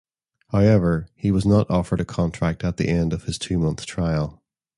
However, 0.49 1.09
he 1.13 1.29
was 1.31 1.45
not 1.45 1.69
offered 1.69 2.01
a 2.01 2.05
contract 2.05 2.63
at 2.63 2.77
the 2.77 2.87
end 2.87 3.13
of 3.13 3.25
his 3.25 3.37
two-month 3.37 3.85
trial. 3.85 4.41